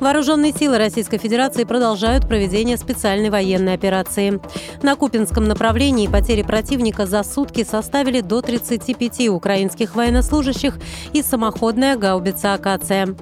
[0.00, 4.40] Вооруженные силы Российской Федерации продолжают проведение специальной военной операции.
[4.82, 10.78] На Купинском направлении потери противника за сутки составили до 35 украинских военнослужащих
[11.12, 13.16] и самоходная гаубица «Акация».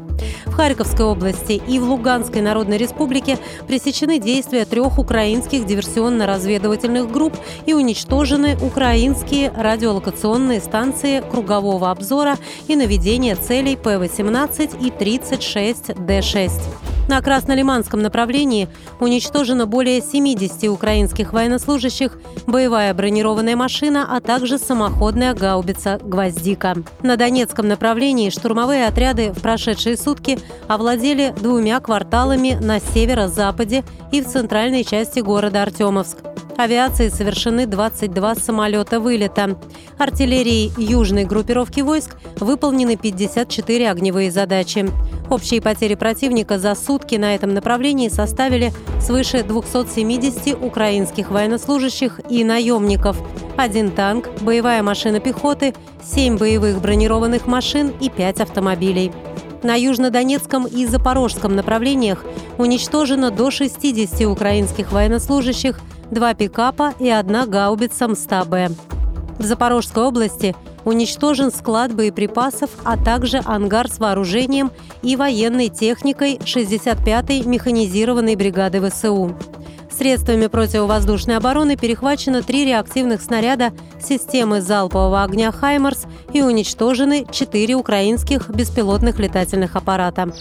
[0.46, 7.34] В Харьковской области и в Луганской Народной Республике пресечены действия трех украинских диверсионно-разведывательных групп
[7.66, 12.36] и уничтожены украинские радиолокационные станции кругового обзора
[12.68, 16.95] и наведения целей П-18 и 36Д6.
[17.08, 26.00] На Краснолиманском направлении уничтожено более 70 украинских военнослужащих, боевая бронированная машина, а также самоходная гаубица
[26.02, 26.74] «Гвоздика».
[27.02, 34.26] На Донецком направлении штурмовые отряды в прошедшие сутки овладели двумя кварталами на северо-западе и в
[34.26, 36.18] центральной части города Артемовск.
[36.56, 39.58] Авиацией совершены 22 самолета вылета.
[39.98, 44.88] Артиллерией южной группировки войск выполнены 54 огневые задачи.
[45.28, 53.18] Общие потери противника за сутки на этом направлении составили свыше 270 украинских военнослужащих и наемников,
[53.58, 59.12] один танк, боевая машина пехоты, 7 боевых бронированных машин и 5 автомобилей.
[59.62, 62.24] На южнодонецком и запорожском направлениях
[62.56, 68.70] уничтожено до 60 украинских военнослужащих, два пикапа и одна гаубица МСТА-Б.
[69.38, 70.54] В Запорожской области
[70.84, 74.70] уничтожен склад боеприпасов, а также ангар с вооружением
[75.02, 79.36] и военной техникой 65-й механизированной бригады ВСУ.
[79.90, 88.50] Средствами противовоздушной обороны перехвачено три реактивных снаряда системы залпового огня «Хаймарс» и уничтожены четыре украинских
[88.50, 90.32] беспилотных летательных аппарата.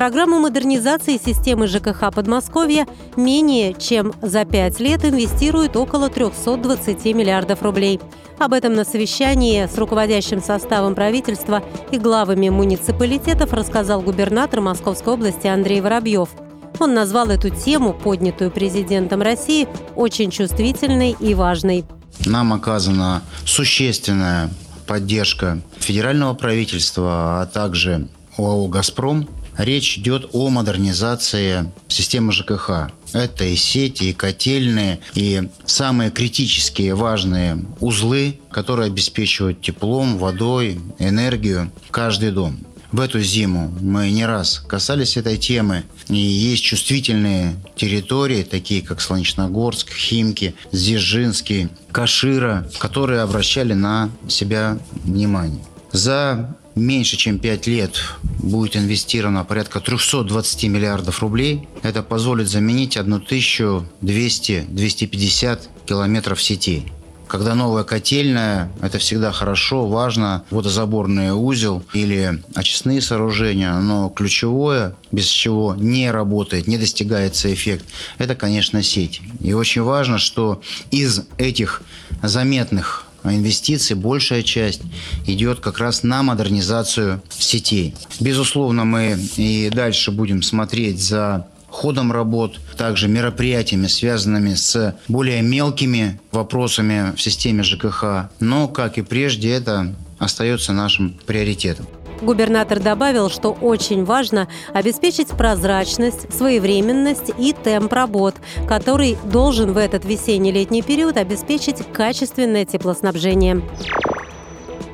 [0.00, 8.00] Программу модернизации системы ЖКХ Подмосковья менее чем за пять лет инвестируют около 320 миллиардов рублей.
[8.38, 11.62] Об этом на совещании с руководящим составом правительства
[11.92, 16.30] и главами муниципалитетов рассказал губернатор Московской области Андрей Воробьев.
[16.78, 21.84] Он назвал эту тему, поднятую президентом России, очень чувствительной и важной.
[22.24, 24.48] Нам оказана существенная
[24.86, 29.28] поддержка федерального правительства, а также ОАО «Газпром»,
[29.60, 32.90] Речь идет о модернизации системы ЖКХ.
[33.12, 41.70] Это и сети, и котельные, и самые критические важные узлы, которые обеспечивают теплом, водой, энергию
[41.90, 42.56] каждый дом.
[42.90, 45.84] В эту зиму мы не раз касались этой темы.
[46.08, 55.62] И есть чувствительные территории, такие как Солнечногорск, Химки, Дзержинский, Кашира, которые обращали на себя внимание.
[55.92, 57.96] За меньше чем 5 лет
[58.38, 61.68] будет инвестировано порядка 320 миллиардов рублей.
[61.82, 66.90] Это позволит заменить 1200-250 километров сетей.
[67.30, 75.26] Когда новая котельная, это всегда хорошо, важно, водозаборный узел или очистные сооружения, но ключевое, без
[75.26, 77.84] чего не работает, не достигается эффект,
[78.18, 79.22] это, конечно, сеть.
[79.38, 80.60] И очень важно, что
[80.90, 81.82] из этих
[82.20, 84.82] заметных инвестиций большая часть
[85.26, 87.94] идет как раз на модернизацию сетей.
[88.20, 96.20] Безусловно, мы и дальше будем смотреть за ходом работ, также мероприятиями, связанными с более мелкими
[96.32, 98.30] вопросами в системе ЖКХ.
[98.40, 101.86] Но, как и прежде, это остается нашим приоритетом.
[102.22, 108.34] Губернатор добавил, что очень важно обеспечить прозрачность, своевременность и темп работ,
[108.68, 113.62] который должен в этот весенне-летний период обеспечить качественное теплоснабжение.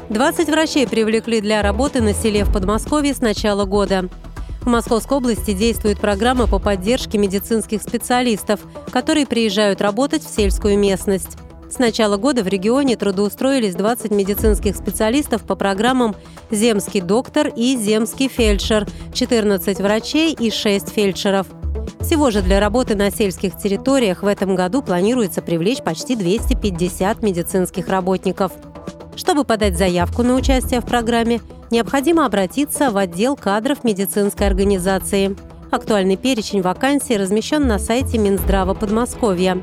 [0.09, 4.09] 20 врачей привлекли для работы на селе в Подмосковье с начала года.
[4.61, 8.61] В Московской области действует программа по поддержке медицинских специалистов,
[8.93, 11.37] которые приезжают работать в сельскую местность.
[11.69, 16.15] С начала года в регионе трудоустроились 20 медицинских специалистов по программам
[16.51, 21.47] «Земский доктор» и «Земский фельдшер», 14 врачей и 6 фельдшеров.
[22.01, 27.89] Всего же для работы на сельских территориях в этом году планируется привлечь почти 250 медицинских
[27.89, 28.53] работников.
[29.17, 31.41] Чтобы подать заявку на участие в программе,
[31.71, 35.37] необходимо обратиться в отдел кадров медицинской организации.
[35.73, 39.61] Актуальный перечень вакансий размещен на сайте Минздрава Подмосковья.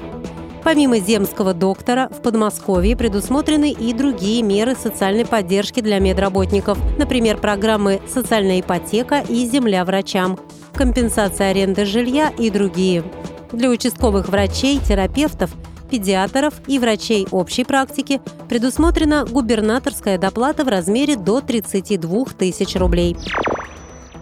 [0.64, 8.02] Помимо земского доктора, в Подмосковье предусмотрены и другие меры социальной поддержки для медработников, например, программы
[8.08, 10.40] «Социальная ипотека» и «Земля врачам»,
[10.74, 13.04] компенсация аренды жилья и другие.
[13.52, 15.52] Для участковых врачей, терапевтов
[15.92, 18.20] педиатров и врачей общей практики
[18.50, 23.16] предусмотрена губернаторская доплата в размере до 32 тысяч рублей.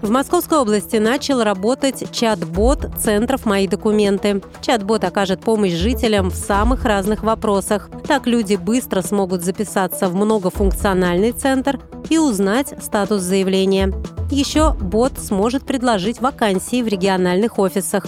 [0.01, 4.41] В Московской области начал работать чат-бот центров «Мои документы».
[4.61, 7.91] Чат-бот окажет помощь жителям в самых разных вопросах.
[8.07, 13.93] Так люди быстро смогут записаться в многофункциональный центр и узнать статус заявления.
[14.31, 18.07] Еще бот сможет предложить вакансии в региональных офисах.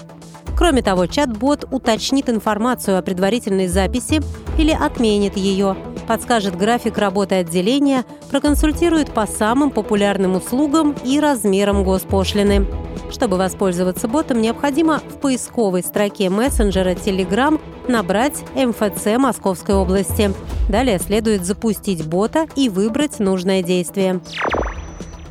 [0.58, 4.20] Кроме того, чат-бот уточнит информацию о предварительной записи
[4.58, 5.78] или отменит ее,
[6.08, 12.68] подскажет график работы отделения, проконсультирует по самым популярным услугам и размерам госпошлины.
[13.12, 20.34] Чтобы воспользоваться ботом, необходимо в поисковой строке мессенджера Telegram набрать МФЦ Московской области.
[20.70, 24.22] Далее следует запустить бота и выбрать нужное действие.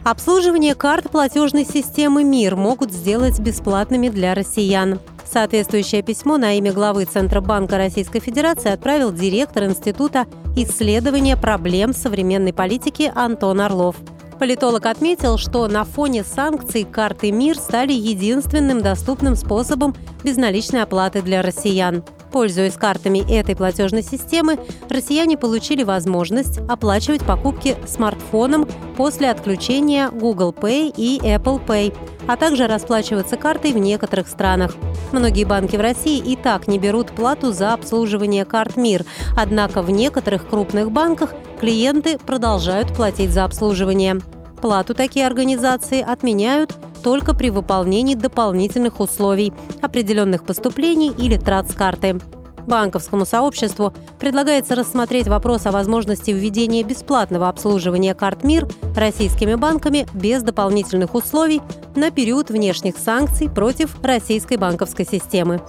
[0.04, 4.98] Обслуживание карт платежной системы МИР могут сделать бесплатными для россиян.
[5.32, 13.10] Соответствующее письмо на имя главы Центробанка Российской Федерации отправил директор Института исследования проблем современной политики
[13.14, 13.96] Антон Орлов.
[14.38, 19.94] Политолог отметил, что на фоне санкций карты МИР стали единственным доступным способом
[20.24, 22.04] безналичной оплаты для россиян.
[22.32, 24.58] Пользуясь картами этой платежной системы,
[24.88, 31.94] россияне получили возможность оплачивать покупки смартфоном после отключения Google Pay и Apple Pay,
[32.26, 34.74] а также расплачиваться картой в некоторых странах.
[35.12, 39.04] Многие банки в России и так не берут плату за обслуживание карт МИР,
[39.36, 44.20] однако в некоторых крупных банках клиенты продолжают платить за обслуживание.
[44.62, 46.72] Плату такие организации отменяют
[47.02, 52.20] только при выполнении дополнительных условий, определенных поступлений или трат с карты.
[52.68, 60.44] Банковскому сообществу предлагается рассмотреть вопрос о возможности введения бесплатного обслуживания карт МИР российскими банками без
[60.44, 61.60] дополнительных условий
[61.96, 65.60] на период внешних санкций против российской банковской системы.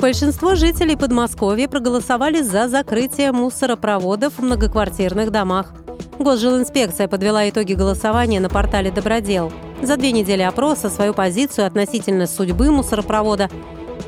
[0.00, 5.74] Большинство жителей Подмосковья проголосовали за закрытие мусоропроводов в многоквартирных домах.
[6.22, 9.52] Госжилинспекция подвела итоги голосования на портале «Добродел».
[9.82, 13.50] За две недели опроса свою позицию относительно судьбы мусоропровода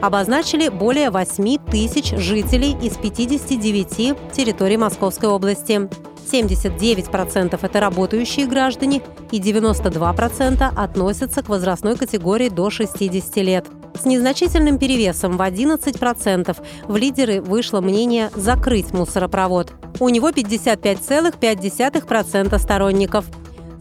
[0.00, 5.88] обозначили более 8 тысяч жителей из 59 территорий Московской области.
[6.30, 13.66] 79% это работающие граждане и 92% относятся к возрастной категории до 60 лет.
[14.00, 16.56] С незначительным перевесом в 11%
[16.86, 19.72] в лидеры вышло мнение закрыть мусоропровод.
[20.00, 23.26] У него 55,5% сторонников.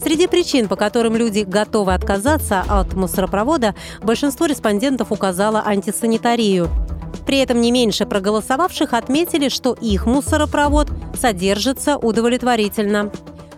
[0.02, 6.70] Среди причин, по которым люди готовы отказаться от мусоропровода, большинство респондентов указало антисанитарию.
[7.26, 13.12] При этом не меньше проголосовавших отметили, что их мусоропровод содержится удовлетворительно.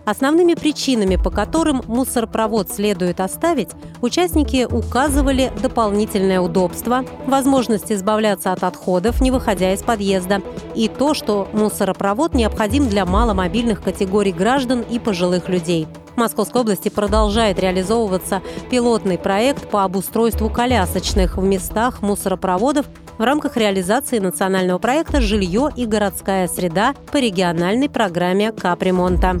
[0.06, 3.70] Основными причинами, по которым мусоропровод следует оставить,
[4.00, 10.42] участники указывали дополнительное удобство, возможность избавляться от отходов, не выходя из подъезда,
[10.76, 15.88] и то, что мусоропровод необходим для маломобильных категорий граждан и пожилых людей.
[16.14, 22.86] В Московской области продолжает реализовываться пилотный проект по обустройству колясочных в местах мусоропроводов
[23.18, 29.40] в рамках реализации национального проекта «Жилье и городская среда» по региональной программе капремонта.